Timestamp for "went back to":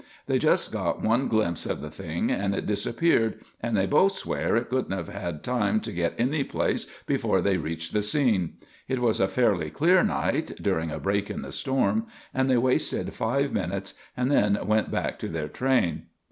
14.63-15.27